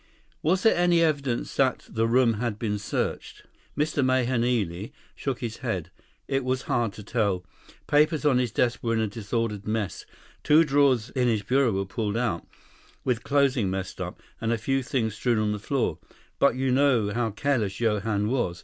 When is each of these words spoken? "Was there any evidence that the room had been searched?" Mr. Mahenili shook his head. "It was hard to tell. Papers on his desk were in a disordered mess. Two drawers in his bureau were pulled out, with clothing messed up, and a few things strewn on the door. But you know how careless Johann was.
"Was 0.41 0.63
there 0.63 0.75
any 0.75 1.03
evidence 1.03 1.55
that 1.57 1.85
the 1.87 2.07
room 2.07 2.33
had 2.41 2.57
been 2.57 2.79
searched?" 2.79 3.43
Mr. 3.77 4.03
Mahenili 4.03 4.93
shook 5.13 5.41
his 5.41 5.57
head. 5.57 5.91
"It 6.27 6.43
was 6.43 6.63
hard 6.63 6.91
to 6.93 7.03
tell. 7.03 7.45
Papers 7.85 8.25
on 8.25 8.39
his 8.39 8.51
desk 8.51 8.81
were 8.81 8.95
in 8.95 8.99
a 8.99 9.05
disordered 9.07 9.67
mess. 9.67 10.07
Two 10.43 10.63
drawers 10.63 11.11
in 11.11 11.27
his 11.27 11.43
bureau 11.43 11.73
were 11.73 11.85
pulled 11.85 12.17
out, 12.17 12.47
with 13.03 13.21
clothing 13.23 13.69
messed 13.69 14.01
up, 14.01 14.19
and 14.41 14.51
a 14.51 14.57
few 14.57 14.81
things 14.81 15.13
strewn 15.13 15.37
on 15.37 15.51
the 15.51 15.59
door. 15.59 15.99
But 16.39 16.55
you 16.55 16.71
know 16.71 17.11
how 17.13 17.29
careless 17.29 17.79
Johann 17.79 18.27
was. 18.27 18.59